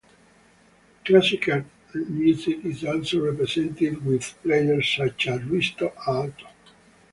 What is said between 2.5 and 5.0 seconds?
is also represented with players